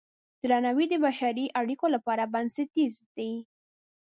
[0.43, 3.33] درناوی د بشري اړیکو لپاره بنسټیز دی.